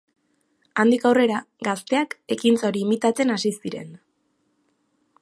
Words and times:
Handik 0.83 1.05
aurrera, 1.09 1.41
gazteak 1.69 2.17
ekintza 2.39 2.71
hori 2.73 2.83
imitatzen 2.89 3.37
hasi 3.37 3.55
ziren. 3.59 3.97